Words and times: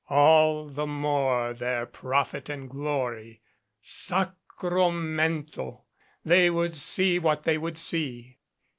All 0.09 0.67
the 0.67 0.87
more 0.87 1.53
their 1.53 1.85
profit 1.85 2.49
and 2.49 2.67
glory! 2.67 3.43
Sacro 3.83 4.89
mento! 4.89 5.83
They 6.25 6.49
would 6.49 6.75
see 6.75 7.19
what 7.19 7.43
they 7.43 7.59
would 7.59 7.77
see. 7.77 8.39